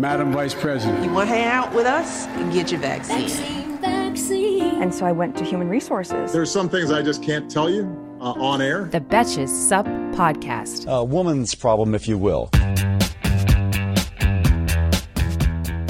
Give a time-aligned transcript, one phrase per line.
[0.00, 1.04] Madam Vice President.
[1.04, 2.24] You want to hang out with us?
[2.54, 3.28] Get your vaccine.
[3.28, 4.82] Vaccine, vaccine.
[4.82, 6.32] And so I went to human resources.
[6.32, 7.84] There's some things I just can't tell you
[8.18, 8.84] uh, on air.
[8.84, 10.90] The Betches Sup Podcast.
[10.90, 12.48] A woman's problem, if you will.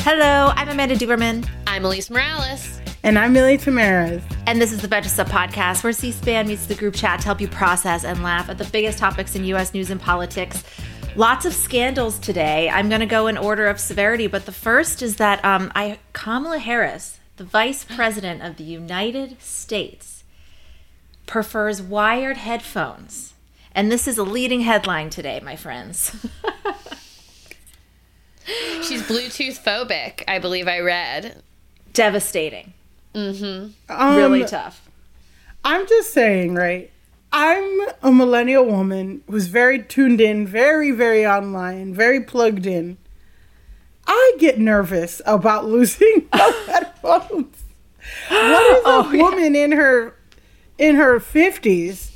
[0.01, 1.49] Hello, I'm Amanda Duberman.
[1.69, 2.81] I'm Alise Morales.
[3.05, 4.25] And I'm Milly Tamarez.
[4.47, 7.27] And this is the Betches Sup podcast, where C SPAN meets the group chat to
[7.27, 9.73] help you process and laugh at the biggest topics in U.S.
[9.73, 10.65] news and politics.
[11.17, 12.71] Lots of scandals today.
[12.71, 15.99] I'm going to go in order of severity, but the first is that um, I
[16.13, 20.23] Kamala Harris, the Vice President of the United States,
[21.27, 23.35] prefers wired headphones.
[23.73, 26.15] And this is a leading headline today, my friends.
[28.83, 31.43] She's Bluetooth phobic, I believe I read.
[31.93, 32.73] Devastating.
[33.15, 33.93] Mm-hmm.
[33.93, 34.89] Um, really tough.
[35.65, 36.91] I'm just saying, right?
[37.33, 42.99] I'm a millennial woman who's very tuned in, very, very online, very plugged in.
[44.07, 47.57] I get nervous about losing my headphones.
[48.29, 49.23] What is Oh, a yeah.
[49.23, 50.15] woman in her
[50.79, 52.11] in her fifties?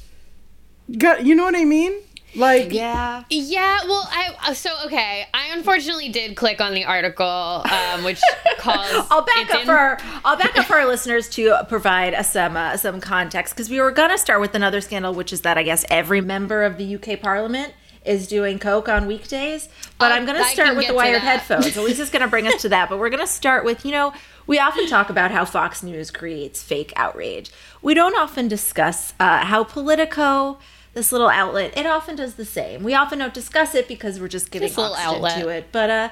[0.99, 1.93] Got you know what I mean?
[2.35, 3.25] Like Yeah.
[3.31, 5.27] Yeah, well, I uh, so okay.
[5.33, 8.21] I unfortunately did click on the article, um, which
[8.59, 9.07] calls.
[9.11, 12.25] I'll back up didn't- for our, I'll back up for our listeners to provide a,
[12.25, 15.57] some uh, some context because we were gonna start with another scandal, which is that
[15.59, 17.73] I guess every member of the UK Parliament
[18.05, 19.69] is doing coke on weekdays.
[19.99, 21.41] But Oh, I'm gonna start with get the to wired that.
[21.49, 21.77] headphones.
[21.79, 24.13] Alise's gonna bring us to that, but we're gonna start with you know
[24.47, 27.51] we often talk about how Fox News creates fake outrage.
[27.81, 30.59] We don't often discuss uh, how Politico.
[30.95, 32.83] This little outlet, it often does the same.
[32.83, 35.43] We often don't discuss it because we're just giving little oxygen outlet.
[35.43, 35.69] to it.
[35.73, 36.09] But uh,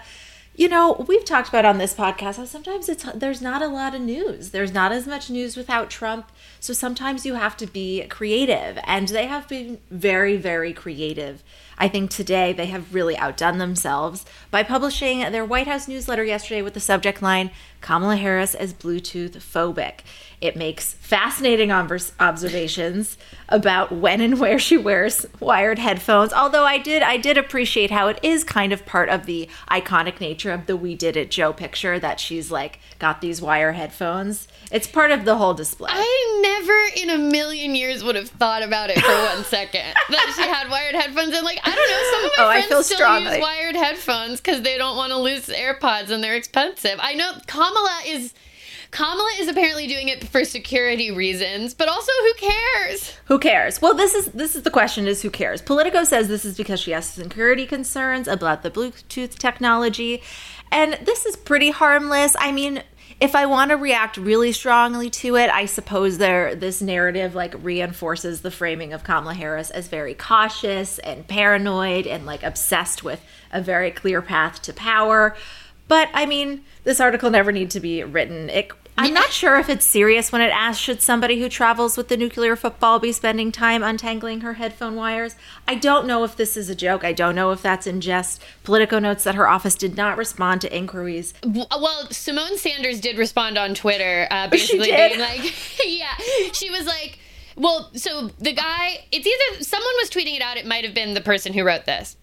[0.55, 3.95] you know, we've talked about on this podcast how sometimes it's there's not a lot
[3.95, 4.51] of news.
[4.51, 6.31] There's not as much news without Trump.
[6.61, 11.43] So sometimes you have to be creative, and they have been very, very creative.
[11.83, 16.63] I think today they have really outdone themselves by publishing their White House newsletter yesterday
[16.63, 17.51] with the subject line
[17.81, 20.03] Kamala Harris as Bluetooth phobic.
[20.41, 26.33] It makes fascinating observations about when and where she wears wired headphones.
[26.33, 30.21] Although I did I did appreciate how it is kind of part of the iconic
[30.21, 34.47] nature of the We Did It Joe picture that she's like got these wire headphones.
[34.73, 35.91] It's part of the whole display.
[35.93, 40.33] I never in a million years would have thought about it for one second that
[40.35, 41.35] she had wired headphones.
[41.35, 43.33] And like, I don't know, some of my Oh, friends still strongly.
[43.35, 46.99] use wired headphones because they don't want to lose AirPods and they're expensive.
[47.01, 48.33] I know Kamala is.
[48.91, 53.17] Kamala is apparently doing it for security reasons, but also who cares?
[53.25, 53.81] Who cares?
[53.81, 55.63] Well, this is this is the question: is who cares?
[55.63, 60.23] Politico says this is because she has security concerns about the Bluetooth technology,
[60.71, 62.37] and this is pretty harmless.
[62.39, 62.83] I mean,
[63.21, 67.55] if I want to react really strongly to it, I suppose there this narrative like
[67.63, 73.25] reinforces the framing of Kamala Harris as very cautious and paranoid and like obsessed with
[73.53, 75.37] a very clear path to power.
[75.87, 78.51] But I mean, this article never need to be written.
[78.51, 82.09] It, I'm not sure if it's serious when it asks should somebody who travels with
[82.09, 85.35] the nuclear football be spending time untangling her headphone wires.
[85.67, 87.03] I don't know if this is a joke.
[87.03, 88.43] I don't know if that's in jest.
[88.65, 91.33] Politico notes that her office did not respond to inquiries.
[91.45, 95.53] Well, Symone Sanders did respond on Twitter, uh, basically being like,
[95.85, 96.15] yeah,
[96.53, 97.19] she was like,
[97.57, 101.15] well, so the guy, it's either someone was tweeting it out, it might have been
[101.15, 102.17] the person who wrote this.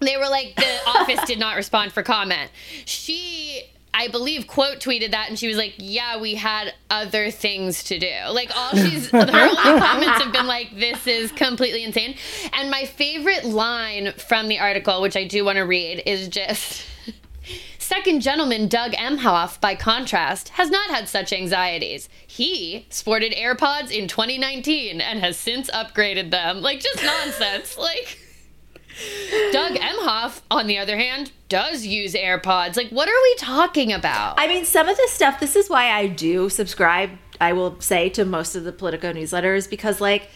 [0.00, 2.50] They were like, the office did not respond for comment.
[2.86, 3.62] She,
[3.92, 7.98] I believe, quote tweeted that, and she was like, "Yeah, we had other things to
[7.98, 12.16] do." Like all she's, her only comments have been like, "This is completely insane."
[12.52, 16.86] And my favorite line from the article, which I do want to read, is just.
[17.78, 22.08] Second gentleman Doug Emhoff, by contrast, has not had such anxieties.
[22.24, 26.62] He sported AirPods in 2019 and has since upgraded them.
[26.62, 27.76] Like, just nonsense.
[27.76, 28.16] like,
[29.52, 32.76] Doug Emhoff, on the other hand, does use AirPods.
[32.76, 34.38] Like, what are we talking about?
[34.38, 37.10] I mean, some of this stuff, this is why I do subscribe,
[37.40, 40.28] I will say, to most of the Politico newsletters because, like,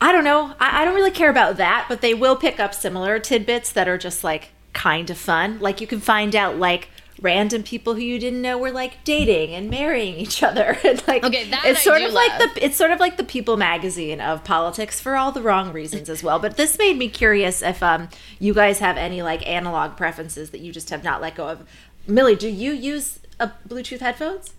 [0.00, 2.74] I don't know, I, I don't really care about that, but they will pick up
[2.74, 5.58] similar tidbits that are just like kind of fun.
[5.58, 6.90] Like, you can find out, like,
[7.20, 10.78] random people who you didn't know were like dating and marrying each other.
[10.84, 13.16] and like Okay, that it's I sort do of like the it's sort of like
[13.16, 16.38] the People magazine of politics for all the wrong reasons as well.
[16.38, 18.08] But this made me curious if um
[18.38, 21.66] you guys have any like analog preferences that you just have not let go of.
[22.06, 24.54] Milly, do you use a Bluetooth headphones?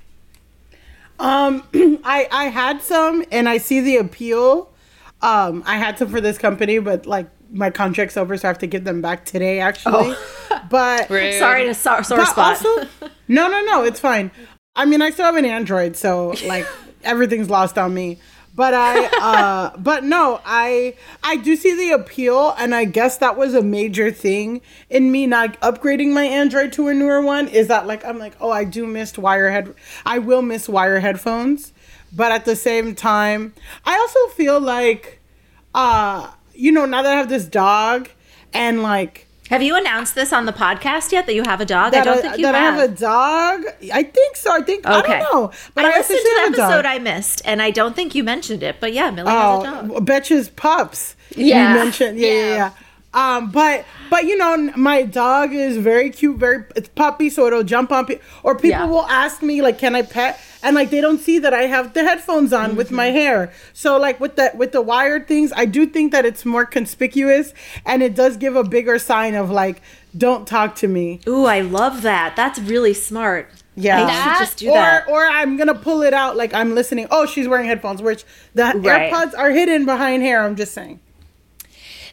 [1.20, 1.64] Um,
[2.04, 4.70] I I had some, and I see the appeal.
[5.22, 8.60] Um, I had some for this company, but like my contract's over, so I have
[8.60, 10.16] to give them back today, actually.
[10.70, 12.66] But Sorry to sore, sore but spot.
[12.66, 12.90] also,
[13.28, 14.32] no, no, no, it's fine.
[14.76, 16.66] I mean, I still have an Android, so like
[17.04, 18.20] everything's lost on me.
[18.54, 23.38] But I, uh, but no, I, I do see the appeal, and I guess that
[23.38, 27.48] was a major thing in me not upgrading my Android to a newer one.
[27.48, 29.74] Is that like I'm like, oh, I do miss wire head,
[30.06, 31.72] I will miss wire headphones,
[32.12, 33.54] but at the same time,
[33.86, 35.22] I also feel like,
[35.76, 38.10] uh, you know, now that I have this dog,
[38.54, 41.94] and like have you announced this on the podcast yet that you have a dog?
[41.94, 42.76] I that don't I, think you that I have.
[42.76, 43.66] have a dog.
[43.94, 44.52] I think so.
[44.52, 44.94] I think okay.
[44.94, 46.72] I don't know, but I I, listened to the have dog.
[46.72, 48.78] episode I missed, and I don't think you mentioned it.
[48.80, 49.92] But yeah, Milly has a oh, dog.
[49.94, 51.16] Oh, Betch's pups.
[51.36, 51.74] Yeah.
[51.74, 52.20] you mentioned.
[52.20, 52.72] Yeah, yeah, yeah.
[53.18, 57.64] Um, but but you know, my dog is very cute, very it's puppy, so it'll
[57.64, 58.06] jump on.
[58.06, 58.86] Pe- or people Yeah.
[58.86, 61.94] will ask me like, "Can I pet?" And like they don't see that I have
[61.94, 62.96] the headphones on with Mm-hmm.
[62.96, 63.52] my hair.
[63.74, 67.54] So like with the with the wired things, I do think that it's more conspicuous,
[67.86, 69.82] and it does give a bigger sign of like,
[70.16, 72.36] "Don't talk to me." Ooh, I love that.
[72.36, 73.50] That's really smart.
[73.76, 74.06] Yeah.
[74.06, 75.08] I should just do or, that.
[75.10, 77.08] Or I'm gonna pull it out like I'm listening.
[77.12, 79.12] Oh, she's wearing headphones, which the Right.
[79.12, 80.44] AirPods are hidden behind hair.
[80.44, 81.00] I'm just saying.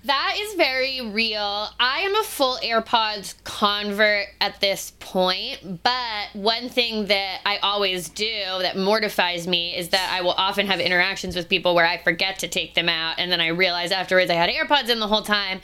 [0.04, 1.68] That is very real.
[1.80, 8.10] I am a full AirPods convert at this point, but one thing that I always
[8.10, 11.96] do that mortifies me is that I will often have interactions with people where I
[11.96, 15.08] forget to take them out, and then I realize afterwards I had AirPods in the
[15.08, 15.60] whole time.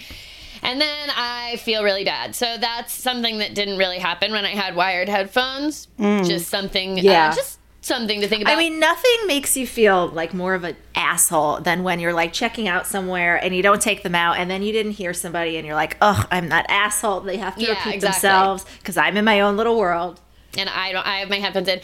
[0.62, 2.34] And then I feel really bad.
[2.34, 5.88] So that's something that didn't really happen when I had wired headphones.
[5.98, 7.30] Just something, Yeah.
[7.30, 8.54] uh, just something to think about.
[8.54, 12.32] I mean, nothing makes you feel like more of an asshole than when you're like
[12.32, 15.56] checking out somewhere and you don't take them out, and then you didn't hear somebody,
[15.56, 18.28] and you're like, "Ugh, I'm that asshole." They have to Yeah, repeat exactly.
[18.28, 20.20] themselves because I'm in my own little world.
[20.58, 21.06] and I don't.
[21.06, 21.80] I have my headphones in.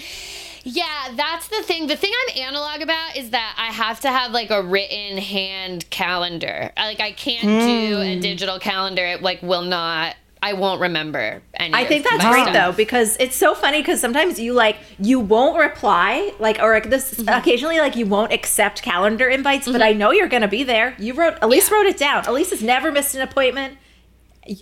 [0.65, 1.87] Yeah, that's the thing.
[1.87, 5.89] The thing I'm analog about is that I have to have like a written hand
[5.91, 6.73] calendar.
[6.77, 8.21] Like I can't do a mm.
[8.21, 9.07] digital calendar.
[9.07, 10.17] It like will not.
[10.49, 11.43] I won't remember.
[11.55, 12.53] Any I think that's great stuff.
[12.55, 16.89] though because it's so funny because sometimes you like you won't reply like or like
[16.91, 17.29] this Mm-hmm.
[17.41, 20.95] occasionally like you won't accept calendar invites, but I know you're gonna be there.
[20.99, 22.25] You wrote Alise wrote it down.
[22.25, 23.79] Alise has never missed an appointment.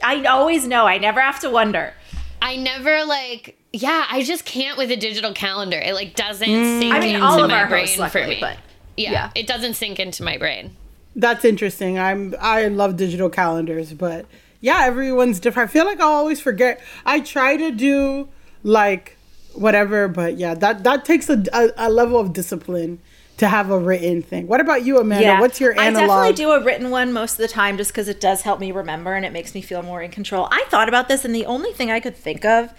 [0.03, 0.87] I always know.
[0.87, 1.93] I never have to wonder.
[2.41, 3.59] I never like.
[3.73, 5.79] Yeah, I just can't with a digital calendar.
[5.79, 6.47] It like doesn't
[6.81, 8.39] sink I mean, into all of my our brain hosts, for me.
[8.41, 8.57] but
[8.97, 9.31] yeah, yeah.
[9.35, 10.77] it doesn't sink into my brain.
[11.17, 11.99] That's interesting.
[11.99, 14.27] I'm I love digital calendars, but
[14.65, 15.69] yeah, everyone's different.
[15.69, 16.81] I feel like I always forget.
[17.05, 18.31] I try to do
[18.63, 19.19] like
[19.53, 22.99] whatever, but yeah, that that takes a, a, a level of discipline
[23.37, 24.47] to have a written thing.
[24.47, 25.37] What about you, Amanda?
[25.39, 28.23] What's your I definitely do a written one most of the time just because it
[28.23, 30.49] does help me remember and it makes me feel more in control.
[30.51, 32.73] I thought about this and the only thing I could think of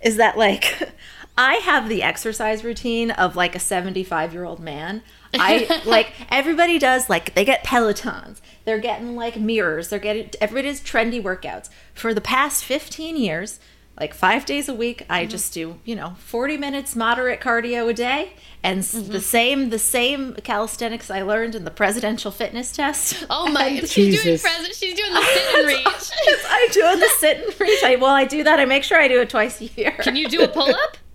[0.00, 0.90] is that like
[1.36, 5.02] I have the exercise routine of like a 75 year old man.
[5.34, 8.40] I like everybody does like they get pelotons.
[8.64, 9.88] They're getting like mirrors.
[9.88, 11.68] They're getting everybody does trendy workouts.
[11.94, 13.58] For the past 15 years,
[13.98, 15.30] like five days a week, I mm-hmm.
[15.30, 18.32] just do, you know, 40 minutes moderate cardio a day.
[18.62, 19.18] And s the mm-hmm.
[19.18, 23.26] same the same calisthenics I learned in the presidential fitness test.
[23.28, 23.66] Oh my!
[23.66, 24.42] And- she's doing Jesus.
[24.42, 24.74] present.
[24.74, 26.10] She's doing the sit and reach.
[26.48, 27.82] I do the sit and reach.
[27.82, 28.60] I, well, I do that.
[28.60, 29.90] I make sure I do it twice a year.
[29.90, 30.96] Can you do a pull up?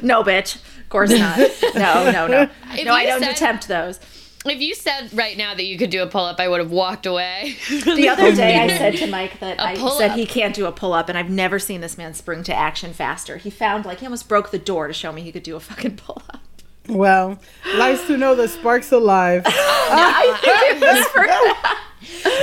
[0.00, 0.58] No, bitch.
[0.92, 1.38] Of course not.
[1.74, 2.42] No, no, no.
[2.74, 3.98] If no, I don't said- attempt those.
[4.44, 6.70] If you said right now that you could do a pull up, I would have
[6.72, 7.56] walked away.
[7.70, 10.92] The other day, I said to Mike that I said he can't do a pull
[10.92, 13.36] up, and I've never seen this man spring to action faster.
[13.38, 15.60] He found like he almost broke the door to show me he could do a
[15.60, 16.40] fucking pull up.
[16.88, 17.38] well,
[17.76, 19.44] nice to know the spark's alive.
[19.46, 21.84] I think it was for that.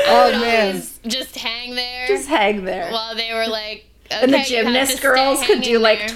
[0.07, 0.81] oh man.
[1.05, 2.89] Just hang there Just hang there.
[2.91, 3.85] while they were like.
[4.09, 6.07] and the "Okay, you have to gymnast girls could do hanging like there."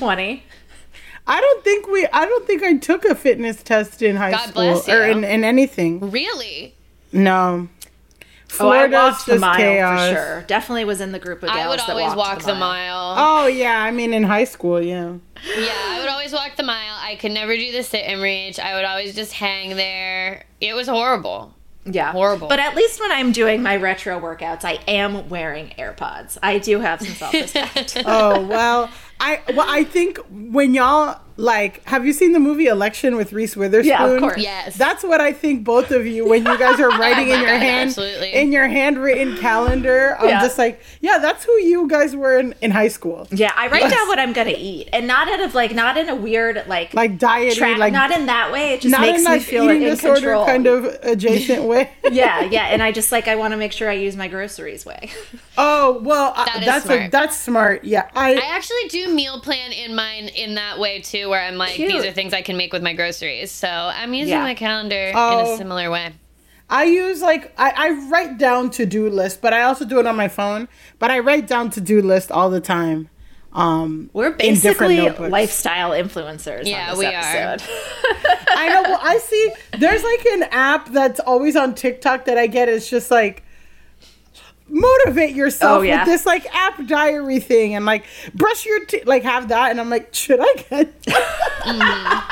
[1.25, 1.37] 20.
[1.37, 4.49] I don't think we I don't think I took a fitness test in high God
[4.49, 6.11] school bless or in, in anything.
[6.11, 6.75] Really?
[7.11, 7.69] No.
[8.59, 10.09] Oh, I Florida's walked the just mile chaos.
[10.09, 10.41] for sure.
[10.43, 13.15] Definitely was in the group of gals I would that always walked walk the mile.
[13.17, 15.15] Oh yeah, I mean in high school, yeah.
[15.57, 16.95] Yeah, I would always walk the mile.
[16.99, 18.59] I could never do the sit and reach.
[18.59, 20.45] I would always just hang there.
[20.61, 21.53] It was horrible.
[21.85, 22.11] Yeah.
[22.11, 22.47] Horrible.
[22.47, 26.37] But at least when I'm doing my retro workouts, I am wearing AirPods.
[26.41, 28.03] I do have some self respect.
[28.05, 28.89] oh well
[29.23, 33.55] i well i think when y'all like, have you seen the movie Election with Reese
[33.55, 33.89] Witherspoon?
[33.89, 34.37] Yeah, of course.
[34.41, 34.75] Yes.
[34.75, 37.49] That's what I think both of you when you guys are oh writing in your
[37.49, 38.33] God, hand absolutely.
[38.33, 40.15] in your handwritten calendar.
[40.19, 40.41] I'm Yeah.
[40.41, 43.27] just like, yeah, that's who you guys were in, in high school.
[43.31, 46.09] Yeah, I write down what I'm gonna eat, and not out of like, not in
[46.09, 48.73] a weird like, Like dieting, tra- like not in that way.
[48.73, 50.45] It just not makes in me feel eating in disorder control.
[50.45, 51.89] kind of adjacent way.
[52.11, 54.85] yeah, yeah, and I just like I want to make sure I use my groceries
[54.85, 55.09] way.
[55.55, 57.83] Oh well, I- That is that's a, that's smart.
[57.83, 61.57] Yeah, I, I actually do meal plan in mine in that way too, where I'm
[61.57, 61.91] like, Cute.
[61.91, 63.51] these are things I can make with my groceries.
[63.51, 64.43] So I'm using Yeah.
[64.43, 65.53] my calendar in Oh.
[65.53, 66.13] a similar way.
[66.69, 70.07] I use like I, I write down to do list, but I also do it
[70.07, 70.67] on my phone.
[70.99, 73.09] But I write down to do list all the time.
[73.51, 75.29] Um, We're basically notebooks.
[75.31, 76.65] lifestyle influencers.
[76.65, 77.19] Yeah, on this we are.
[77.21, 77.69] episode.
[78.55, 78.81] I know.
[78.83, 79.51] Well, I see.
[79.77, 82.67] There's like an app that's always on TikTok that I get.
[82.69, 83.43] It's just like
[84.69, 85.99] motivate yourself Oh, yeah.
[85.99, 89.05] with this like app diary thing and like brush your teeth.
[89.05, 90.93] Like have that, and I'm like, should I get?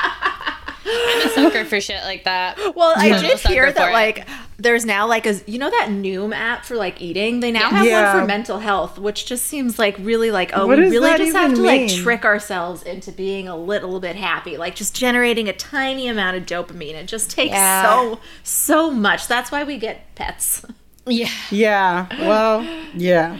[0.84, 2.58] I'm a sucker for shit like that.
[2.74, 4.26] Well, I I'm did hear that like
[4.58, 7.38] there's now like a you know that Noom app for like eating.
[7.40, 8.12] They now have Yeah.
[8.12, 11.36] one for mental health, which just seems like really like oh What we really just
[11.36, 15.48] have even to like trick ourselves into being a little bit happy, like just generating
[15.48, 16.94] a tiny amount of dopamine.
[16.94, 17.84] It just takes Yeah.
[17.84, 19.28] so so much.
[19.28, 20.64] That's why we get pets.
[21.06, 21.30] yeah.
[21.50, 22.06] Yeah.
[22.20, 22.62] Well,
[22.94, 23.36] yeah.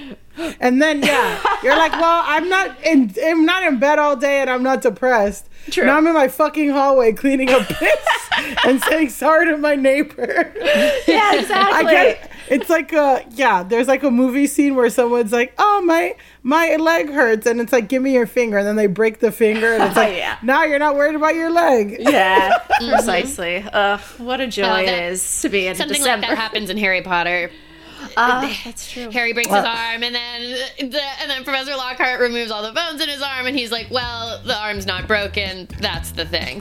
[0.61, 4.40] And then yeah, you're like, well, I'm not in I'm not in bed all day
[4.40, 5.49] and I'm not depressed.
[5.71, 5.85] True.
[5.85, 8.28] Now I'm in my fucking hallway cleaning up piss
[8.64, 10.52] and saying sorry to my neighbor.
[11.07, 11.87] Yeah, exactly.
[11.87, 15.82] I get it's like a yeah, there's like a movie scene where someone's like, Oh
[15.85, 19.21] my my leg hurts and it's like give me your finger and then they break
[19.21, 20.37] the finger and it's like Yeah.
[20.42, 21.97] now you're not worried about your leg.
[21.99, 23.56] Yeah, precisely.
[23.73, 26.26] Uh, what a joy Oh, it that- is to be in Something December.
[26.28, 27.50] like that happens in Harry Potter.
[28.16, 29.11] Ah, that's true.
[29.11, 30.40] Harry breaks his arm, and then
[30.90, 33.87] the, and then Professor Lockhart removes all the bones in his arm, and he's like,
[33.92, 35.68] "Well, the arm's not broken.
[35.80, 36.61] That's the thing."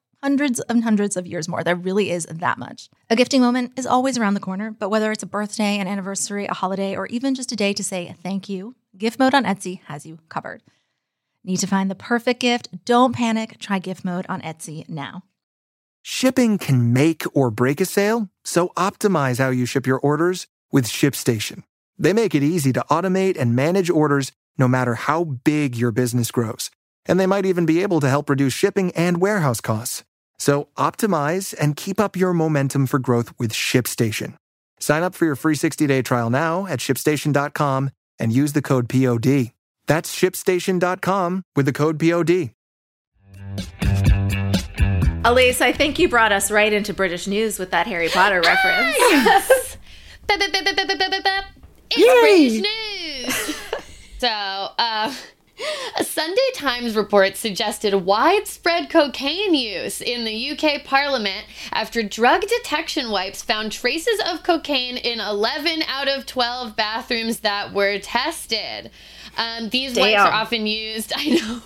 [0.23, 1.63] hundreds and hundreds of years more.
[1.63, 2.89] There really is that much.
[3.09, 6.45] A gifting moment is always around the corner, but whether it's a birthday, an anniversary,
[6.45, 9.81] a holiday, or even just a day to say thank you, Gift Mode on Etsy
[9.85, 10.61] has you covered.
[11.43, 12.85] Need to find the perfect gift?
[12.85, 13.57] Don't panic.
[13.59, 15.23] Try Gift Mode on Etsy now.
[16.03, 20.85] Shipping can make or break a sale, so optimize how you ship your orders with
[20.85, 21.63] ShipStation.
[21.97, 26.31] They make it easy to automate and manage orders no matter how big your business
[26.31, 26.71] grows.
[27.05, 30.03] And they might even be able to help reduce shipping and warehouse costs.
[30.41, 34.37] So optimize and keep up your momentum for growth with ShipStation.
[34.79, 39.51] Sign up for your free 60-day trial now at shipstation.com and use the code POD.
[39.85, 42.49] That's shipstation.com with the code POD.
[45.23, 48.97] Alise, I think you brought us right into British news with that Harry Potter reference.
[49.11, 49.77] Yes.
[51.91, 52.61] it's British
[53.27, 53.55] news.
[54.17, 55.13] so, uh,
[55.97, 63.11] a Sunday Times report suggested widespread cocaine use in the UK Parliament after drug detection
[63.11, 68.91] wipes found traces of cocaine in 11 out of 12 bathrooms that were tested.
[69.37, 71.13] Um, these wipes are often used.
[71.15, 71.61] I know.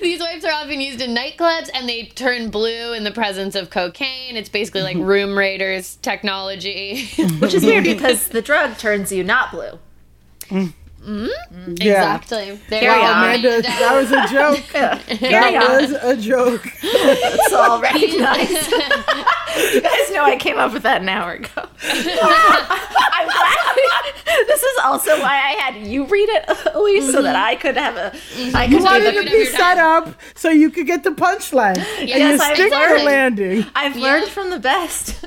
[0.00, 3.70] These wipes are often used in nightclubs and they turn blue in the presence of
[3.70, 4.36] cocaine.
[4.36, 7.06] It's basically like room raiders technology.
[7.38, 10.74] Which is weird because the drug turns you not blue.
[11.06, 11.70] Mm-hmm.
[11.72, 12.58] Exactly.
[12.68, 13.12] There Carry you go.
[13.12, 13.22] on.
[13.22, 14.64] Amanda, that was a joke.
[15.36, 16.66] That was a joke.
[16.82, 18.70] It's all recognized.
[19.74, 21.68] you guys know I came up with that an hour ago.
[21.82, 24.46] I'm glad.
[24.46, 27.46] this is also why I had you read it, Alise, so that mm-hmm.
[27.46, 28.10] I could have a.
[28.10, 28.56] Mm-hmm.
[28.56, 31.78] I You could wanted do to be set up so you could get the punchline.
[31.78, 33.04] and Yes, you I've the learned.
[33.04, 33.66] landing.
[33.74, 35.24] I've learned from the best.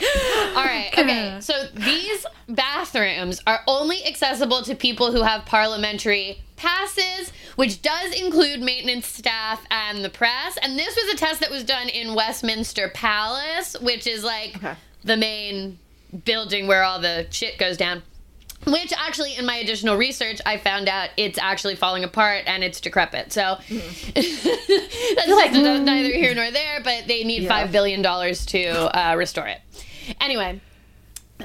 [0.56, 0.90] All right.
[0.96, 1.36] Okay.
[1.40, 8.60] So these bathrooms are only accessible to people who have parliamentary passes, which does include
[8.60, 10.58] maintenance staff and the press.
[10.62, 14.56] And this was a test that was done in Westminster Palace, which is like
[15.04, 15.78] the main
[16.24, 18.02] building where all the shit goes down.
[18.66, 22.78] Which actually, in my additional research, I found out it's actually falling apart and it's
[22.78, 23.32] decrepit.
[23.32, 23.56] So
[24.14, 27.66] that's like, neither here nor there, but they need Yeah.
[27.66, 29.60] $5 billion to uh, restore it.
[30.20, 30.60] Anyway,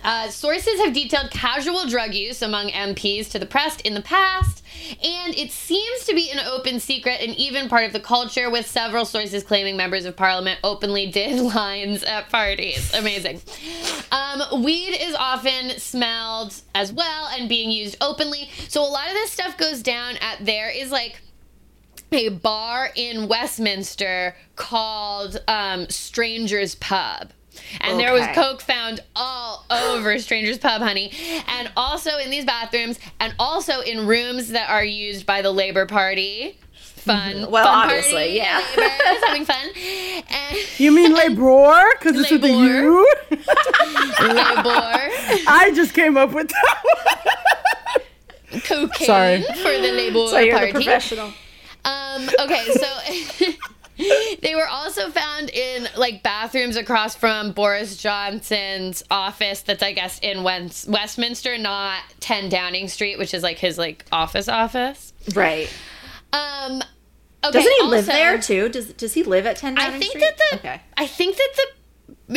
[0.04, 4.64] uh, sources have detailed casual drug use among MPs to the press in the past,
[5.04, 8.68] and it seems to be an open secret and even part of the culture, with
[8.68, 12.94] several sources claiming members of parliament openly did lines at parties.
[12.94, 13.42] Amazing.
[14.12, 19.14] Um, weed is often smelled as well and being used openly, so a lot of
[19.14, 21.22] this stuff goes down at there is like
[22.12, 27.32] a bar in Westminster called um, Stranger's Pub.
[27.82, 31.12] And there was coke found all over Stranger's Pub, honey.
[31.48, 35.86] And also in these bathrooms, and also in rooms that are used by the Labor
[35.86, 36.58] Party.
[36.74, 37.52] Fun.
[37.52, 38.66] Well, fun obviously, party, yeah.
[38.78, 39.70] Labor's having fun.
[40.30, 41.84] And You mean labor?
[42.00, 43.08] Because it's with the U?
[43.30, 43.46] labor.
[45.48, 46.84] I just came up with that.
[48.52, 48.62] one.
[48.62, 49.42] Cocaine Sorry.
[49.44, 50.72] for the Labor So you're Party.
[50.72, 51.32] the professional.
[51.84, 53.46] Um, okay, so
[54.42, 59.62] they were also found in like bathrooms across from Boris Johnson's office.
[59.62, 64.06] That's I guess in West- Westminster, not 10 Downing Street, which is like his like
[64.12, 65.14] office office.
[65.34, 65.70] Right.
[66.34, 66.82] Um,
[67.44, 68.70] okay, Doesn't he live there too?
[68.70, 70.22] Does Does he live at 10 Downing I think Street?
[70.24, 70.82] that the okay.
[70.98, 71.66] I think that the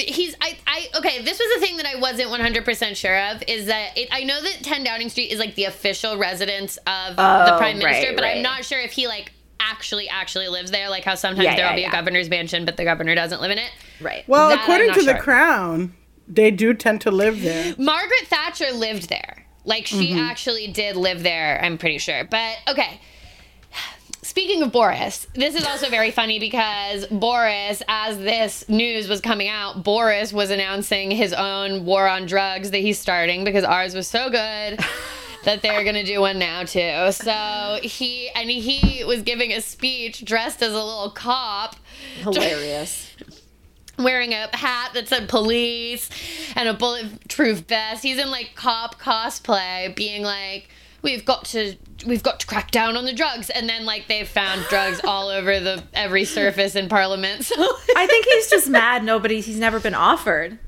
[0.03, 3.67] he's I, I okay this was the thing that i wasn't 100% sure of is
[3.67, 7.55] that it, i know that 10 downing street is like the official residence of the
[7.55, 10.89] Oh, prime minister right, but i'm not sure if he like actually actually lives there
[10.89, 11.89] like how sometimes Yeah, there'll yeah, be yeah.
[11.89, 14.25] a governor's mansion but the governor doesn't live in it Right.
[14.29, 15.15] Well, That according not to the.
[15.15, 15.95] Crown,
[16.29, 17.75] they do tend to live there.
[17.79, 20.29] margaret thatcher lived there like she Mhm.
[20.31, 23.01] actually did live there i'm pretty sure but okay
[24.23, 29.49] Speaking of Boris, this is also very funny because Boris, as this news was coming
[29.49, 34.07] out, Boris was announcing his own war on drugs that he's starting because ours was
[34.07, 34.79] so good
[35.49, 37.11] that they're gonna do one now too.
[37.11, 41.77] So he and he was giving a speech dressed as a little cop,
[42.21, 43.11] Hilarious.
[43.99, 46.11] wearing a hat that said police
[46.55, 48.03] and a bulletproof vest.
[48.03, 50.69] He's in like cop cosplay, being like,
[51.01, 51.77] "We've got to,
[52.07, 55.29] we've got to crack down on the drugs." And then like they've found drugs all
[55.31, 57.51] over the every surface in Parliament.
[57.59, 60.59] So I think he's just mad nobody he's never been offered.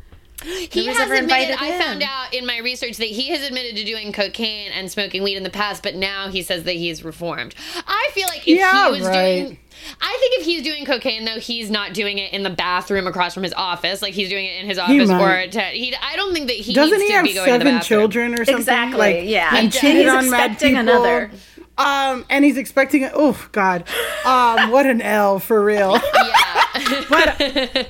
[0.42, 1.56] He has ever admitted.
[1.60, 1.80] I him.
[1.80, 5.36] found out in my research that he has admitted to doing cocaine and smoking weed
[5.36, 7.54] in the past, but now he says that he's reformed.
[7.86, 9.42] I feel like if Yeah, he was right.
[9.44, 9.58] doing.
[10.00, 13.32] I think if he's doing cocaine though, he's not doing it in the bathroom across
[13.34, 14.02] from his office.
[14.02, 15.52] Like he's doing it in his office or might.
[15.52, 15.94] to, he.
[15.96, 18.38] I don't think that he Doesn't needs he to have be going seven children or
[18.44, 18.56] something?
[18.56, 19.54] Exactly, Like, yeah.
[19.56, 20.16] And He cheated does.
[20.16, 20.94] on He's mad expecting people.
[20.94, 21.30] another.
[21.78, 23.08] Um, and he's expecting.
[23.14, 23.84] Oh God,
[24.26, 25.92] um, what an L for real.
[26.14, 27.04] Yeah.
[27.08, 27.88] but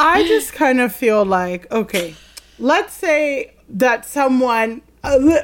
[0.00, 2.14] I just kind of feel like, okay,
[2.58, 5.42] let's say that someone uh,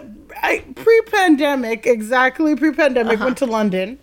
[0.75, 3.99] pre-pandemic, exactly pre-pandemic, went to London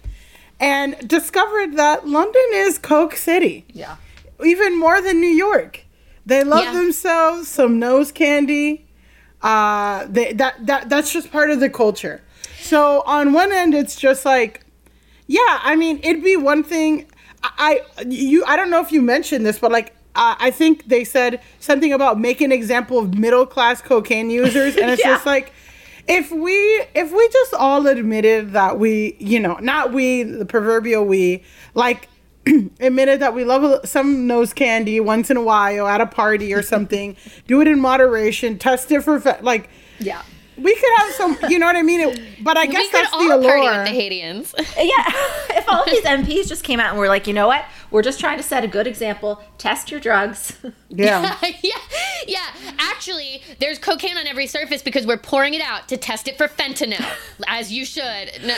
[0.60, 3.66] and discovered that London is Coke City.
[3.70, 3.98] Yeah.
[4.44, 5.86] Even more than New York.
[6.26, 6.74] They love Yeah.
[6.74, 8.86] themselves some nose candy.
[9.42, 12.22] Uh, they, that that that's just part of the culture.
[12.62, 14.62] So on one end, it's just like
[15.28, 17.08] yeah, I mean, it'd be one thing.
[17.44, 21.04] I you I don't know if you mentioned this, but like uh, I think they
[21.04, 25.12] said something about make an example of middle class cocaine users, and it's Yeah.
[25.16, 25.52] just like
[26.08, 26.54] if we
[26.94, 31.44] if we just all admitted that we you know not we the proverbial we
[31.76, 32.10] like
[32.82, 36.62] admitted that we love some nose candy once in a while at a party or
[36.62, 37.16] something
[37.48, 40.22] do it in moderation test it for like Yeah.
[40.58, 43.04] We could have some you know what i mean it, but i guess we could
[43.04, 44.56] that's all the allure party with the Haitians.
[44.78, 45.04] Yeah.
[45.58, 47.66] if all of these MPs just came out and were like, you know what?
[47.92, 49.42] We're just trying to set a good example.
[49.58, 50.58] Test your drugs.
[50.90, 51.78] yeah yeah,
[52.28, 52.48] yeah.
[52.80, 56.48] Actually, there's cocaine on every surface because we're pouring it out to test it for
[56.48, 57.06] fentanyl,
[57.48, 58.04] as you should.
[58.44, 58.56] No,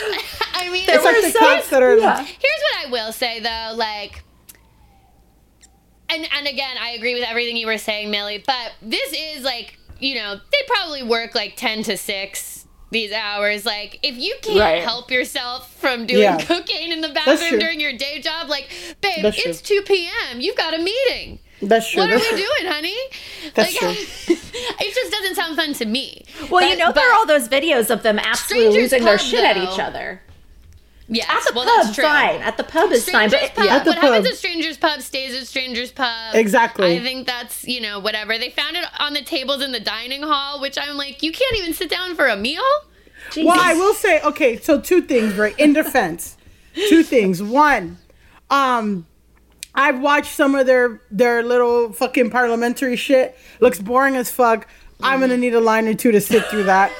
[0.52, 2.18] I mean, it's like the so- cops that are yeah.
[2.22, 4.22] Here's what I will say though, like
[6.08, 9.78] and and again, I agree with everything you were saying, Milly, but this is like,
[10.00, 13.66] you know, they probably work like 10 to 6 these hours.
[13.66, 14.82] Like, if you can't Right.
[14.82, 16.38] help yourself from doing Yeah.
[16.44, 18.68] cocaine in the bathroom during your day job, like,
[19.00, 19.50] babe, That's true.
[19.50, 20.40] it's 2 p.m.
[20.40, 21.40] You've got a meeting.
[21.62, 22.36] that's true What are we true.
[22.60, 22.96] doing, honey?
[23.54, 23.96] That's like,
[24.28, 26.24] it just doesn't sound fun to me.
[26.50, 29.26] Well, you know, there are all those videos of them absolutely Strangers losing their Pub,
[29.26, 30.20] shit at each other.
[31.08, 32.04] Yes, At the well, pub, that's true.
[32.04, 32.40] fine.
[32.42, 33.28] At the pub is fine.
[33.30, 33.70] Strangers But pub.
[33.70, 34.32] At the what happens pub.
[34.32, 36.34] at Strangers Pub stays at Strangers Pub.
[36.34, 36.96] Exactly.
[36.96, 38.36] I think that's you know whatever.
[38.38, 41.56] They found it on the tables in the dining hall, which I'm like, you can't
[41.58, 42.62] even sit down for a meal.
[43.36, 45.56] Well, I will say, okay, so two things, right?
[45.58, 46.36] In defense,
[46.88, 47.40] two things.
[47.42, 47.98] One,
[48.50, 49.06] um,
[49.74, 53.38] I've watched some of their their little fucking parliamentary shit.
[53.60, 54.66] Looks boring as fuck.
[55.00, 56.90] I'm gonna need a line or two to sit through that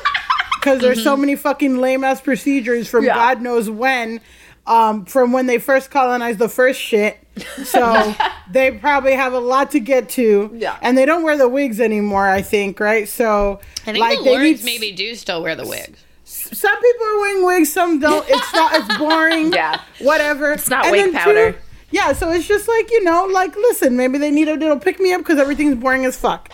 [0.66, 3.14] because there's so many fucking lame ass procedures from Yeah.
[3.14, 4.20] God knows when,
[4.66, 7.18] um, from when they first colonized the first shit.
[7.64, 8.14] So
[8.50, 10.50] they probably have a lot to get to.
[10.54, 10.76] Yeah.
[10.82, 12.26] and they don't wear the wigs anymore.
[12.28, 13.08] I think, right?
[13.08, 16.00] So I think like the they need maybe do still wear the wigs.
[16.24, 18.26] some people are wearing wigs, some don't.
[18.28, 18.72] It's not.
[18.74, 19.52] It's boring.
[19.54, 19.80] Yeah.
[20.00, 20.52] Whatever.
[20.52, 21.56] It's not And wig then two- powder.
[21.90, 22.12] yeah.
[22.12, 25.12] So it's just like you know, like listen, maybe they need a little pick me
[25.12, 26.50] up because everything's boring as fuck.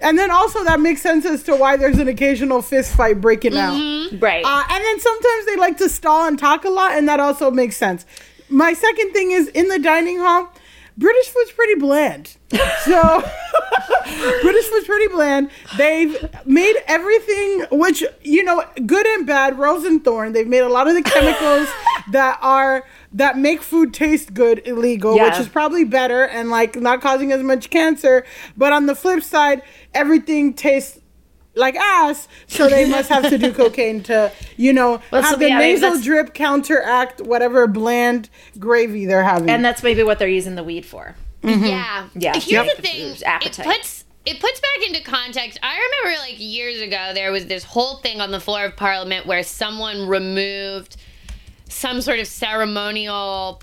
[0.00, 3.56] And then also that makes sense as to why there's an occasional fist fight breaking
[3.56, 3.74] out.
[4.18, 4.44] Right.
[4.44, 7.50] Uh, and then sometimes they like to stall and talk a lot, and that also
[7.50, 8.06] makes sense.
[8.48, 10.52] My second thing is in the dining hall,
[10.96, 12.36] British food's pretty bland.
[12.84, 13.00] So
[14.42, 15.50] British food's pretty bland.
[15.76, 20.32] They've made everything, which you know, good and bad, rose and thorn.
[20.32, 21.68] They've made a lot of the chemicals
[22.12, 25.24] that are that make food taste good illegal, Yeah.
[25.30, 28.24] which is probably better and like not causing as much cancer.
[28.56, 29.62] But on the flip side,
[29.94, 30.98] everything tastes
[31.56, 35.38] like ass, so they must have to do cocaine to, you know, Well, so have
[35.40, 39.50] the yeah, maybe nasal that's- drip counteract whatever bland gravy they're having.
[39.50, 41.16] and that's maybe what they're using the weed for.
[41.42, 41.64] Mm-hmm.
[41.64, 42.06] Yeah.
[42.14, 42.32] Yeah.
[42.34, 42.76] Here's Yep.
[42.76, 43.16] the thing.
[43.26, 43.66] Appetite.
[43.66, 45.58] It puts it puts back into context.
[45.62, 49.26] I remember like years ago there was this whole thing on the floor of parliament
[49.26, 50.96] where someone removed
[51.70, 53.62] some sort of ceremonial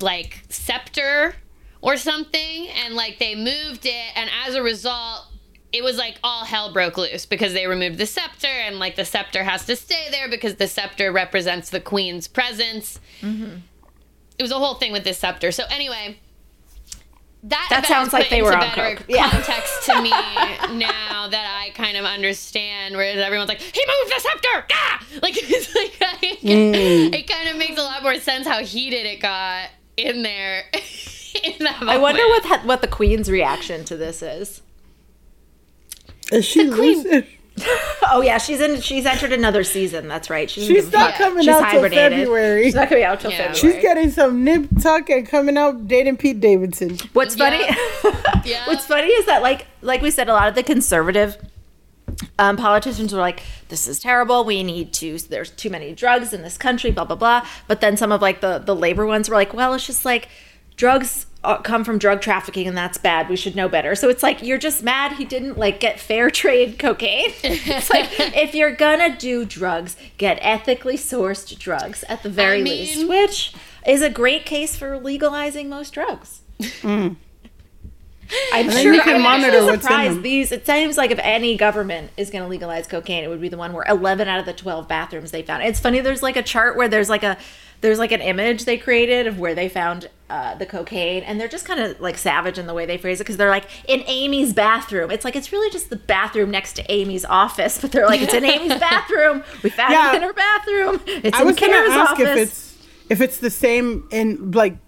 [0.00, 1.34] like scepter
[1.82, 5.26] or something and like they moved it and as a result
[5.72, 9.04] it was like all hell broke loose because they removed the scepter and like the
[9.04, 12.98] scepter has to stay there because the scepter represents the queen's presence.
[13.20, 13.58] Mm-hmm.
[14.38, 15.52] It was a whole thing with this scepter.
[15.52, 16.18] So anyway,
[17.44, 19.06] that That sounds like they were into on better coke.
[19.08, 19.30] Yeah.
[19.30, 22.96] context to me now that I kind of understand.
[22.96, 25.04] Whereas everyone's like, "He moved the scepter!" Ah!
[25.22, 27.14] Like it's like Mm.
[27.14, 30.64] it kind of makes a lot more sense how heated it got in there.
[31.44, 34.62] in that I wonder what the, what the queen's reaction to this is.
[36.32, 37.26] Is she lucid?
[38.12, 38.80] Oh yeah, she's in.
[38.80, 40.08] She's entered another season.
[40.08, 40.50] That's right.
[40.50, 41.88] She doesn't She's not coming She's out till.
[41.88, 42.64] February.
[42.64, 43.52] She's not coming out till Yeah.
[43.52, 43.74] February.
[43.74, 46.98] She's getting some nip tuck and coming out dating Pete Davidson.
[47.12, 47.62] What's funny?
[48.44, 48.66] Yeah.
[48.66, 51.36] What's funny is that like like we said, a lot of the conservative
[52.38, 54.44] um, politicians were like, "This is terrible.
[54.44, 55.18] We need to.
[55.18, 56.90] There's too many drugs in this country.
[56.90, 59.74] Blah blah blah." But then some of like the the labor ones were like, "Well,
[59.74, 60.28] it's just like
[60.76, 63.28] drugs." Uh, Come from drug trafficking, and that's bad.
[63.28, 63.94] We should know better.
[63.94, 67.32] So it's like you're just mad he didn't like get fair trade cocaine.
[67.42, 72.64] it's like if you're gonna do drugs, get ethically sourced drugs at the very I
[72.64, 73.54] least, mean- which
[73.86, 76.40] is a great case for legalizing most drugs.
[78.52, 80.22] I'm then sure you can I'm monitor actually what's in surprised them.
[80.22, 80.52] these.
[80.52, 83.56] It seems like if any government is going to legalize cocaine, it would be the
[83.56, 85.64] one where 11 out of the 12 bathrooms they found.
[85.64, 85.98] It's funny.
[86.00, 87.36] There's like a chart where there's like a
[87.80, 91.48] there's like an image they created of where they found uh, the cocaine, and they're
[91.48, 94.02] just kind of like savage in the way they phrase it because they're like in
[94.06, 95.10] Amy's bathroom.
[95.10, 98.32] It's like it's really just the bathroom next to Amy's office, but they're like it's
[98.34, 99.42] in Amy's bathroom.
[99.62, 100.12] We found Yeah.
[100.12, 101.00] it in her bathroom.
[101.06, 102.28] It's I in was Kara's ask office.
[102.28, 104.78] if it's if it's the same in like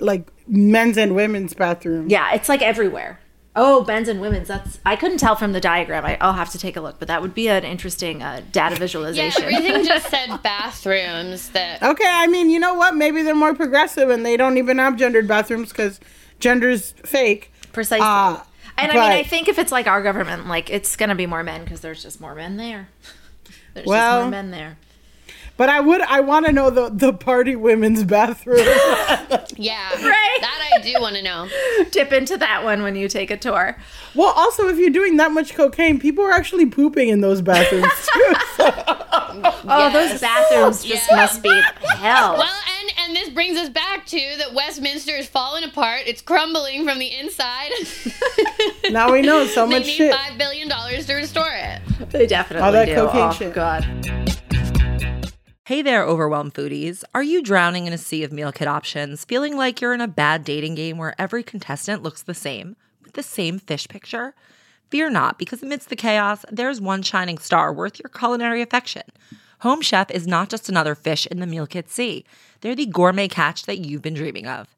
[0.00, 2.08] like men's and women's bathroom.
[2.08, 3.20] Yeah, it's like everywhere.
[3.54, 4.48] Oh, men's and women's.
[4.48, 6.04] That's I couldn't tell from the diagram.
[6.06, 8.74] I, I'll have to take a look, but that would be an interesting uh, data
[8.74, 9.42] Yeah, visualization.
[9.42, 11.50] everything just said bathrooms.
[11.50, 12.96] That Okay, I mean, you know what?
[12.96, 16.00] Maybe they're more progressive and they don't even have gendered bathrooms because
[16.40, 17.52] gender's fake.
[17.72, 18.06] Precisely.
[18.06, 18.40] Uh,
[18.78, 21.42] and I mean, I think if it's like our government, like it's gonna be more
[21.42, 22.88] men because there's just more men there.
[23.74, 24.76] There's just more men there.
[25.62, 28.56] But I would, I want to know the the party women's bathroom.
[29.56, 30.38] yeah, Right.
[30.40, 31.48] that I do want to know.
[31.92, 33.76] Dip into that one when you take a tour.
[34.16, 37.92] well, also, if you're doing that much cocaine, people are actually pooping in those bathrooms
[38.12, 38.34] too.
[39.68, 41.16] Oh, those bathrooms just Yeah.
[41.16, 41.62] must be
[41.94, 42.38] hell.
[42.38, 46.00] Well, and and this brings us back to that Westminster is falling apart.
[46.06, 47.70] It's crumbling from the inside.
[48.90, 50.12] now we know so they much need shit.
[50.12, 51.80] five billion dollars to restore it.
[52.10, 52.94] they definitely All that do.
[52.96, 53.54] cocaine oh, shit.
[53.54, 53.86] God.
[55.66, 57.04] Hey there, overwhelmed foodies.
[57.14, 60.08] Are you drowning in a sea of meal kit options, feeling like you're in a
[60.08, 64.34] bad dating game where every contestant looks the same, with the same fish picture?
[64.90, 69.04] Fear not, because amidst the chaos, there's one shining star worth your culinary affection.
[69.60, 72.24] Home Chef is not just another fish in the meal kit sea,
[72.60, 74.74] they're the gourmet catch that you've been dreaming of.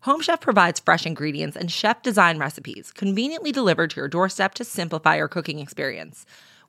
[0.00, 4.64] Home Chef provides fresh ingredients and chef design recipes conveniently delivered to your doorstep to
[4.64, 6.24] simplify your cooking experience.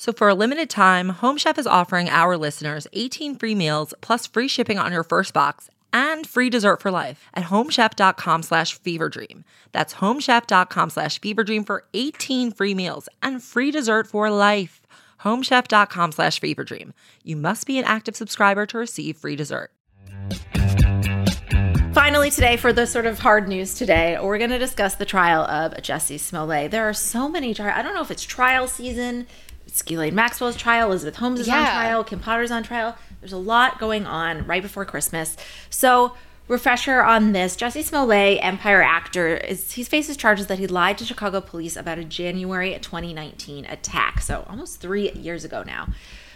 [0.00, 4.26] So for a limited time, Home Chef is offering our listeners 18 free meals plus
[4.26, 9.44] free shipping on your first box and free dessert for life at homechef.com slash feverdream.
[9.72, 14.80] That's homechef.com slash feverdream for 18 free meals and free dessert for life.
[15.22, 16.94] homechef.com slash feverdream.
[17.22, 19.70] You must be an active subscriber to receive free dessert.
[21.92, 25.42] Finally, today, for the sort of hard news today, we're going to discuss the trial
[25.42, 26.70] of Jussie Smollett.
[26.70, 27.74] There are so many trials.
[27.76, 29.26] I don't know if it's trial season.
[29.70, 32.96] It's Ghislaine Maxwell's trial, Elizabeth Holmes is on trial, Kim Potter's on trial.
[33.20, 35.36] There's a lot going on right before Christmas.
[35.70, 36.16] So,
[36.48, 41.04] refresher on this Jussie Smollett, Empire actor, is he faces charges that he lied to
[41.04, 44.20] Chicago police about a January 2019 attack.
[44.20, 45.86] So, almost three years ago now.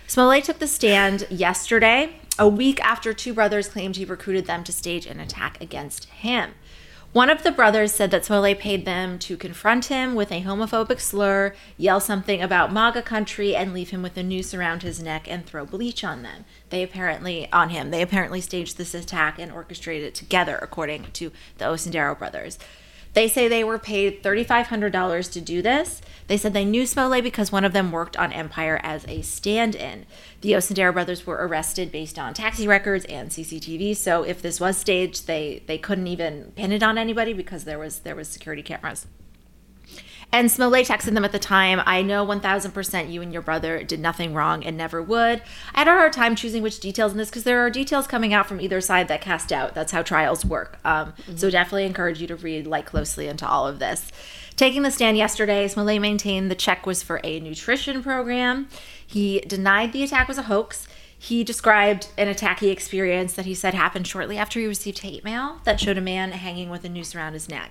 [0.06, 4.72] Smollett took the stand yesterday, a week after two brothers claimed he recruited them to
[4.72, 6.52] stage an attack against him.
[7.14, 10.98] One of the brothers said that Smollett paid them to confront him with a homophobic
[10.98, 15.28] slur, yell something about MAGA country, and leave him with a noose around his neck
[15.30, 16.44] and throw bleach on them.
[16.70, 21.30] They apparently, on him, they apparently staged this attack and orchestrated it together, according to
[21.58, 22.58] the Osundairo brothers.
[23.14, 26.02] They say they were paid $3,500 to do this.
[26.26, 29.76] They said they knew Smollett because one of them worked on Empire as a stand
[29.76, 30.04] in.
[30.40, 33.96] The Osundairo brothers were arrested based on taxi records and CCTV.
[33.96, 37.78] So if this was staged, they, they couldn't even pin it on anybody because there
[37.78, 39.06] was there was security cameras.
[40.34, 44.00] And Smollett texted them at the time, I know 1000% you and your brother did
[44.00, 45.42] nothing wrong and never would.
[45.72, 48.34] I had a hard time choosing which details in this because there are details coming
[48.34, 49.76] out from either side that cast doubt.
[49.76, 50.80] That's how trials work.
[50.84, 54.10] Um, So definitely encourage you to read like closely into all of this.
[54.56, 58.68] Taking the stand yesterday, Smollett maintained the check was for a nutrition program.
[59.06, 60.88] He denied the attack was a hoax.
[61.16, 65.22] He described an attack he experienced that he said happened shortly after he received hate
[65.22, 67.70] mail that showed a man hanging with a noose around his neck.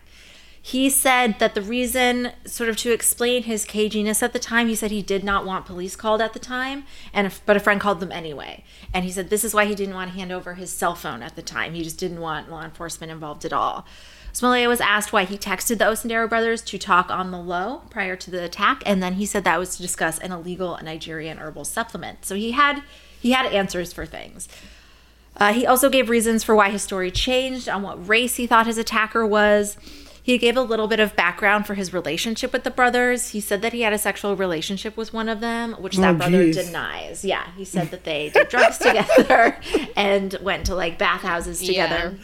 [0.65, 4.75] He said that the reason, sort of to explain his caginess at the time, he
[4.75, 7.81] said he did not want police called at the time, and if, but a friend
[7.81, 8.63] called them anyway.
[8.93, 11.21] And he said this is why he didn't want to hand over his cell phone
[11.21, 11.73] at the time.
[11.73, 13.85] He just didn't want law enforcement involved at all.
[14.31, 18.15] Smollett was asked why he texted the Osundairo brothers to talk on the low prior
[18.15, 21.65] to the attack, and then he said that was to discuss an illegal Nigerian herbal
[21.65, 22.23] supplement.
[22.23, 22.81] So he had
[23.19, 24.47] he had answers for things.
[25.35, 28.65] Uh, he also gave reasons for why his story changed, on what race he thought
[28.65, 29.75] his attacker was.
[30.25, 33.29] He gave a little bit of background for his relationship with the brothers.
[33.31, 36.17] He said that he had a sexual relationship with one of them, which that Oh,
[36.17, 36.55] brother geez.
[36.65, 37.25] denies.
[37.25, 39.57] Yeah, he said that they did drugs together
[39.97, 42.15] and went to like bathhouses together.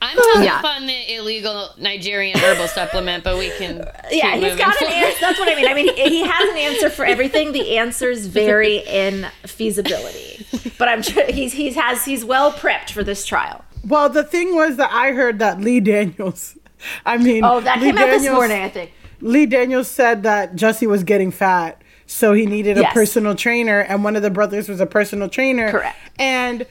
[0.00, 0.56] I'm hung Yeah.
[0.58, 3.76] up on the illegal Nigerian herbal supplement, but we can.
[4.10, 5.18] Yeah, keep he's moving got an answer.
[5.20, 5.66] That's what I mean.
[5.68, 7.52] I mean, he, he has an answer for everything.
[7.52, 10.46] The answers vary in feasibility,
[10.78, 13.64] but I'm sure he's he's has he's well prepped for this trial.
[13.86, 16.56] Well, the thing was that I heard that Lee Daniels.
[17.06, 18.92] I mean, Oh, that Lee came out this morning, I think.
[19.20, 24.04] Lee Daniels said that Jussie was getting fat, so he needed a personal trainer, and
[24.04, 25.70] one of the brothers was a personal trainer.
[25.70, 25.96] Correct.
[26.18, 26.66] And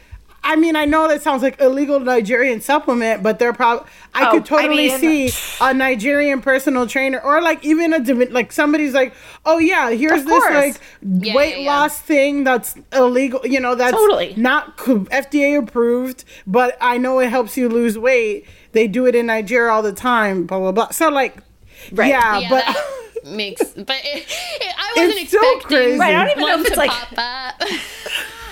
[0.46, 4.32] I mean, I know that sounds like illegal Nigerian supplement, but they're probably I Oh,
[4.32, 8.94] could I totally mean- see a Nigerian personal trainer, or like even a like somebody's
[8.94, 9.14] like,
[9.46, 11.80] oh yeah, here's this like Yeah, weight yeah, yeah.
[11.80, 13.40] loss thing that's illegal.
[13.46, 14.34] You know, that's Totally.
[14.36, 18.46] not FDA approved, but I know it helps you lose weight.
[18.74, 20.46] They do it in Nigeria all the time.
[20.46, 20.90] Blah blah blah.
[20.90, 21.38] So like,
[21.92, 22.10] Right.
[22.10, 22.66] yeah, Yeah, but.
[22.66, 23.64] that makes.
[23.74, 25.78] But it, it, I wasn't It's so expecting.
[25.78, 26.00] crazy.
[26.00, 27.14] Right, I don't even know if it's like- pop
[27.62, 27.70] up.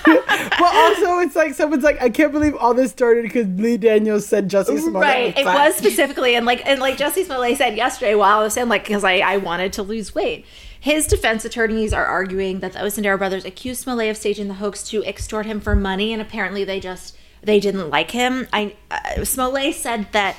[0.05, 4.25] but also, it's like someone's like, I can't believe all this started because Lee Daniels
[4.25, 5.07] said Jussie Smollett.
[5.07, 5.37] Right.
[5.37, 8.69] It was specifically, and like, and like Jussie Smollett said yesterday, while I was saying,
[8.69, 10.45] like, because I, I wanted to lose weight.
[10.79, 14.83] His defense attorneys are arguing that the Osundairo brothers accused Smollett of staging the hoax
[14.89, 18.47] to extort him for money, and apparently they just they didn't like him.
[18.51, 20.35] I uh, Smollett said that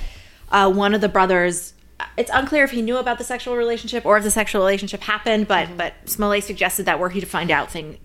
[0.51, 1.75] uh, one of the brothers.
[2.16, 5.46] It's unclear if he knew about the sexual relationship or if the sexual relationship happened,
[5.46, 7.98] but but Smollett suggested that were he to find out, thing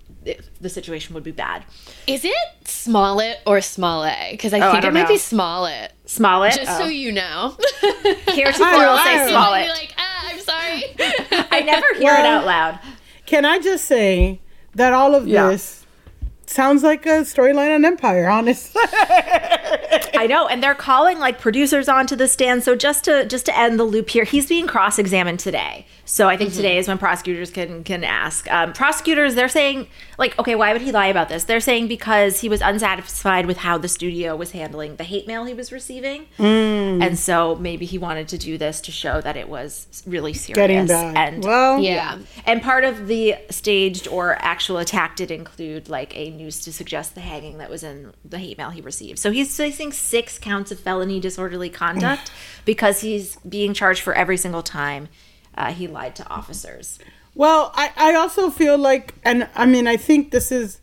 [0.60, 1.63] the situation would be bad.
[2.06, 2.34] Is it
[2.65, 4.32] Smollett or Smollett?
[4.32, 5.08] Because I Oh, I think it don't might know.
[5.08, 5.93] be Smollett.
[6.06, 6.53] Smollett.
[6.56, 6.88] Just so Oh.
[6.88, 7.56] you know.
[8.27, 9.30] Heretofore, I I'll say.
[9.30, 9.65] Smollett.
[9.65, 11.47] You're like, ah, I'm sorry.
[11.51, 12.80] I never hear it out loud.
[13.25, 14.41] Can I just say
[14.75, 15.47] that all of Yeah.
[15.49, 15.86] this
[16.45, 18.82] sounds like a storyline on Empire, honestly.
[20.19, 22.63] I know, and they're calling like producers onto the stand.
[22.63, 25.86] So just to just to end the loop here, he's being cross-examined today.
[26.10, 26.56] So I think Mm-hmm.
[26.58, 28.50] today is when prosecutors can can ask.
[28.50, 31.43] Um, prosecutors, they're saying like, okay, why would he lie about this?
[31.43, 35.43] They're saying because he was unsatisfied with how the studio was handling the hate mail
[35.43, 37.04] he was receiving, Mm.
[37.06, 40.56] and so maybe he wanted to do this to show that it was really serious.
[40.56, 41.17] Getting bad.
[41.34, 46.30] And Well- yeah, and part of the staged or actual attack did include like a
[46.30, 49.20] news to suggest the hanging that was in the hate mail he received.
[49.20, 52.32] So he's facing six counts of felony disorderly conduct
[52.65, 55.10] because he's being charged for every single time
[55.58, 57.00] uh, he lied to officers.
[57.36, 60.80] Well, I, I also feel like, and I mean, I think this is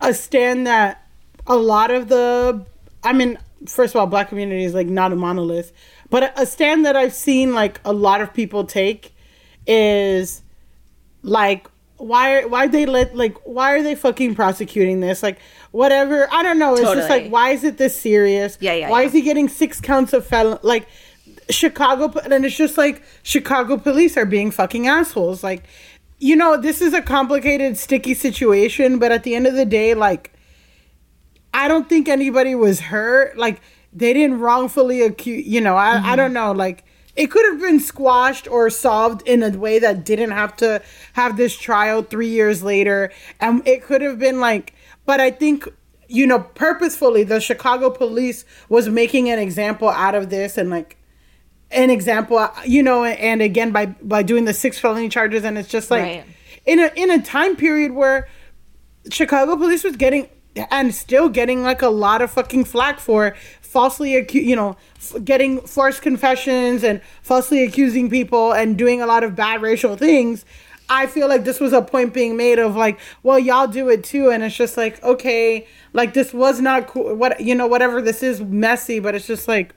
[0.00, 1.06] a stand that
[1.46, 2.64] a lot of the,
[3.04, 5.72] I mean, first of all, black community is like not a monolith,
[6.10, 9.14] but a, stand that I've seen like a lot of people take
[9.66, 10.42] is
[11.22, 15.38] like, why why they let like why are they fucking prosecuting this like
[15.70, 19.00] whatever i don't know it's just like why is it this serious Yeah, yeah, why
[19.00, 19.06] yeah.
[19.06, 20.86] is he getting six counts of felon like
[21.50, 25.42] Chicago, and it's just like Chicago police are being fucking assholes.
[25.42, 25.64] Like,
[26.18, 29.94] you know, this is a complicated, sticky situation, but at the end of the day,
[29.94, 30.32] like,
[31.54, 33.36] I don't think anybody was hurt.
[33.36, 33.60] Like,
[33.92, 36.16] they didn't wrongfully accuse, you know, I, I mm-hmm.
[36.16, 36.52] don't know.
[36.52, 40.82] Like, it could have been squashed or solved in a way that didn't have to
[41.14, 43.10] have this trial three years later.
[43.40, 44.74] And it could have been like,
[45.06, 45.66] but I think
[46.08, 50.96] you know, purposefully, the Chicago police was making an example out of this and like
[51.70, 55.58] an example, uh, you know, and again by by doing the six felony charges, and
[55.58, 56.24] it's just like Right.
[56.64, 58.28] in a in a time period where
[59.10, 60.28] Chicago police was getting
[60.70, 65.22] and still getting like a lot of fucking flack for falsely acu- you know f-
[65.22, 70.46] getting forced confessions and falsely accusing people and doing a lot of bad racial things
[70.88, 74.02] i feel like this was a point being made of like well y'all do it
[74.02, 78.00] too and it's just like okay like this was not cool what you know whatever
[78.00, 79.74] this is messy but it's just like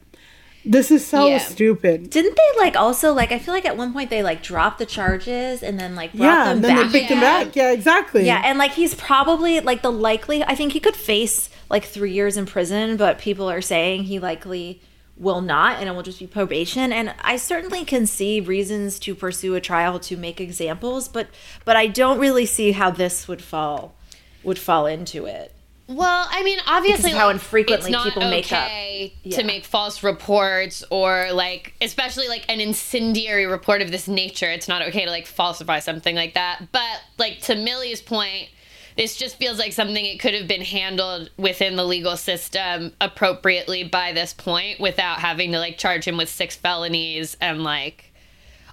[0.65, 1.37] this is so Yeah.
[1.39, 4.79] stupid Didn't they like also like I feel like at one point they like dropped
[4.79, 6.91] the charges and then like brought yeah them and then back.
[6.91, 10.55] they picked him back yeah exactly Yeah, and like he's probably like the likely I
[10.55, 14.81] think he could face like 3 years in prison, but people are saying he likely
[15.17, 19.13] will not and it will just be probation and I certainly can see reasons to
[19.15, 21.27] pursue a trial to make examples, but
[21.65, 23.95] but I don't really see how this would fall
[24.43, 25.53] would fall into it.
[25.89, 28.65] Well, I mean, obviously, how like, infrequently it's not people make up.
[28.67, 29.37] okay Yeah.
[29.37, 34.51] to make false reports or like, especially like an incendiary report of this nature.
[34.51, 36.67] It's not okay to like falsify something like that.
[36.71, 38.49] But like to Milly's point,
[38.97, 43.83] this just feels like something it could have been handled within the legal system appropriately
[43.83, 48.13] by this point without having to like charge him with six felonies and like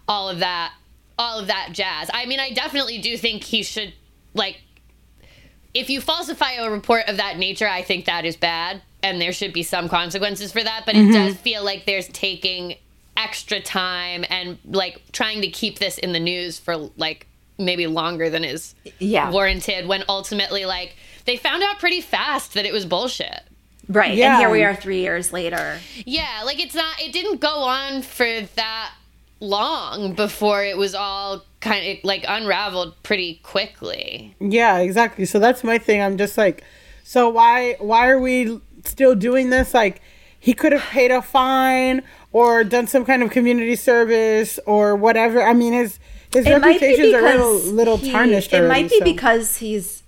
[0.07, 0.75] all of that
[1.19, 2.11] all of that jazz.
[2.13, 3.95] I mean, I definitely do think he should
[4.35, 4.59] like
[5.79, 9.33] if you falsify a report of that nature, I think that is bad and there
[9.33, 11.13] should be some consequences for that, but it Mhm.
[11.13, 12.77] does feel like there's taking
[13.17, 17.27] extra time and like trying to keep this in the news for like
[17.59, 19.31] maybe longer than is Yeah.
[19.31, 23.41] warranted when ultimately like they found out pretty fast that it was bullshit.
[23.89, 24.15] Right.
[24.15, 24.33] Yeah.
[24.33, 25.81] And here we are 3 years later.
[26.05, 27.01] Yeah, like it's not.
[27.01, 28.91] It didn't go on for that
[29.41, 34.35] long before it was all kind of like unraveled pretty quickly.
[34.41, 35.25] Yeah, exactly.
[35.25, 36.01] So that's my thing.
[36.03, 36.63] I'm just like,
[37.05, 39.75] so why why are we still doing this?
[39.75, 40.01] Like,
[40.39, 42.03] he could have paid a fine
[42.33, 45.43] or done some kind of community service or whatever.
[45.43, 45.99] I mean, his
[46.33, 48.53] his It might be reputation's a little little he- tarnished.
[48.53, 49.05] It already, might be so.
[49.05, 50.03] because he's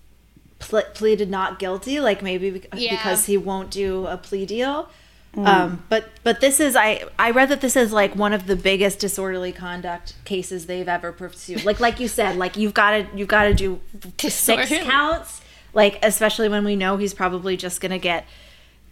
[0.59, 2.91] ple- pleaded not guilty, like maybe bec- Yeah.
[2.97, 4.89] because he won't do a plea deal.
[5.35, 5.47] Mm.
[5.47, 8.57] Um, but but this is I I read that this is like one of the
[8.57, 11.65] biggest disorderly conduct cases they've ever pursued.
[11.65, 13.81] Like like you said, like you've got to you've got to do
[14.19, 15.41] six counts.
[15.75, 18.25] Like especially when we know he's probably just gonna get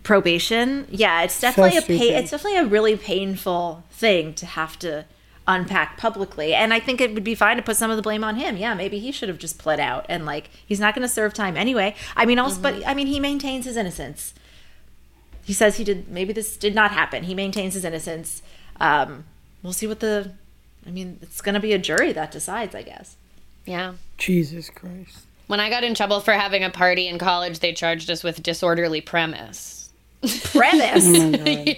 [0.02, 0.86] probation.
[0.90, 2.14] Yeah, it's definitely a pain.
[2.14, 5.06] It's definitely a really painful thing to have to
[5.48, 6.54] unpack publicly.
[6.54, 8.56] And I think it would be fine to put some of the blame on him.
[8.56, 11.34] Yeah, maybe he should have just pled out and like he's not going to serve
[11.34, 11.94] time anyway.
[12.16, 14.34] I mean, also, but I mean, he maintains his innocence.
[15.46, 16.08] He says he did.
[16.08, 17.22] Maybe this did not happen.
[17.22, 18.42] He maintains his innocence.
[18.80, 19.24] Um,
[19.62, 20.32] we'll see what the.
[20.84, 23.16] I mean, it's going to be a jury that decides, I guess.
[23.64, 23.92] Yeah.
[24.18, 25.20] Jesus Christ.
[25.46, 28.42] When I got in trouble for having a party in college, they charged us with
[28.42, 29.90] disorderly premise.
[30.52, 31.06] Premise.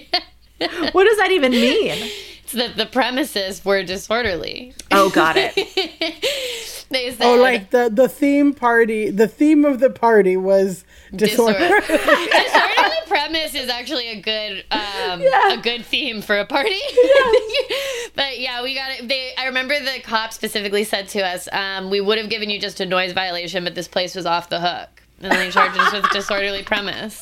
[0.91, 2.09] what does that even mean?
[2.43, 4.73] It's that the premises were disorderly.
[4.89, 5.55] Oh, got it.
[6.89, 9.11] They said Oh, like the the theme party.
[9.11, 10.83] The theme of the party was
[11.15, 11.57] disorder.
[11.57, 11.81] Disorder.
[11.87, 16.79] disorderly premise is actually a good um, a good theme for a party.
[18.15, 19.07] but yeah, we got it.
[19.07, 22.59] They I remember the cop specifically said to us, um, "We would have given you
[22.59, 24.89] just a noise violation, but this place was off the hook."
[25.21, 27.21] and then they charged us with disorderly premise.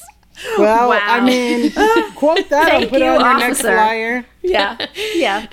[0.60, 1.00] Well, Wow.
[1.02, 1.72] I mean,
[2.14, 3.74] quote that and Thank put it you, on your next officer.
[3.74, 4.26] flyer.
[4.44, 5.48] Yeah, yeah.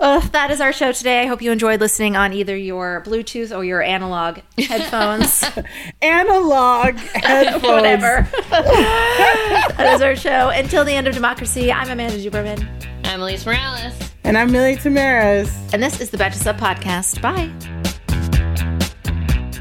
[0.00, 1.20] Uh, that is our show today.
[1.20, 5.44] I hope you enjoyed listening on either your Bluetooth or your analog headphones.
[6.02, 7.62] Analog headphones.
[7.64, 8.28] Whatever.
[8.50, 10.50] that is our show.
[10.50, 12.66] Until the end of democracy, I'm Amanda Duberman.
[13.04, 13.94] I'm Alise Morales.
[14.24, 15.50] And I'm Milly Tamarez.
[15.72, 17.20] And this is the Betches Sup Podcast.
[17.20, 17.50] Bye.